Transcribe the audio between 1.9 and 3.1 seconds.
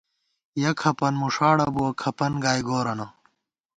کھپَن گائی گورَنہ